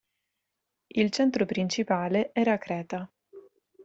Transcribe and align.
Il 0.95 1.11
centro 1.11 1.45
principale 1.45 2.31
era 2.33 2.57
Creta. 2.57 3.07